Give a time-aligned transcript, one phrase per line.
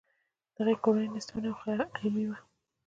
[0.55, 1.67] د هغه کورنۍ نیستمنه وه خو
[2.01, 2.37] علمي وه